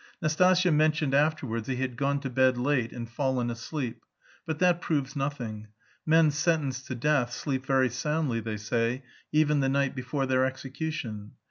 [0.19, 4.03] Nastasya mentioned afterwards that he had gone to bed late and fallen asleep.
[4.47, 5.67] But that proves nothing;
[6.07, 11.33] men sentenced to death sleep very soundly, they say, even the night before their execution.